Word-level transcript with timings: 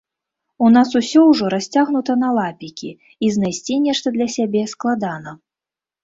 У 0.67 0.69
нас 0.75 0.91
усё 0.99 1.19
ўжо 1.31 1.49
расцягнута 1.53 2.15
на 2.21 2.29
лапікі 2.37 2.89
і 3.27 3.29
знайсці 3.35 3.77
нешта 3.83 4.07
для 4.15 4.27
сябе 4.37 4.63
складана. 4.73 5.35